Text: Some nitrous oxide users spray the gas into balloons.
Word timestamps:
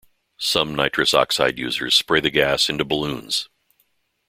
Some 0.39 0.73
nitrous 0.75 1.13
oxide 1.13 1.59
users 1.59 1.93
spray 1.93 2.21
the 2.21 2.31
gas 2.31 2.71
into 2.71 2.83
balloons. 2.83 3.49